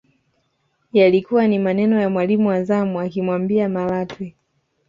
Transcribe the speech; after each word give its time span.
Yalikuwa 0.93 1.47
ni 1.47 1.59
maneno 1.59 2.01
ya 2.01 2.09
mwalimu 2.09 2.47
wa 2.49 2.63
zamu 2.63 2.99
akimwambia 2.99 3.69
Malatwe 3.69 4.35